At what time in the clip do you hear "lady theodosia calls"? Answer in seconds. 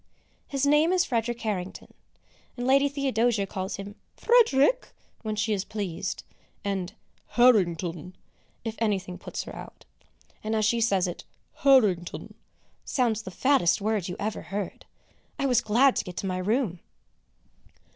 2.65-3.75